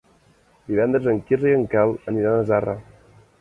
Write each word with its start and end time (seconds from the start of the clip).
Divendres 0.71 1.09
en 1.11 1.19
Quirze 1.27 1.51
i 1.51 1.57
en 1.59 1.67
Quel 1.75 1.93
aniran 2.13 2.39
a 2.41 2.49
Zarra. 2.49 2.77